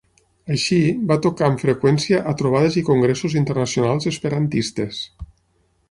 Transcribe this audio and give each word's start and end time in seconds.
Així, 0.53 0.77
va 1.11 1.17
tocar 1.25 1.49
amb 1.49 1.61
freqüència 1.65 2.21
a 2.31 2.35
trobades 2.41 2.79
i 2.81 2.85
congressos 2.91 3.39
internacionals 3.43 4.11
esperantistes. 4.15 5.05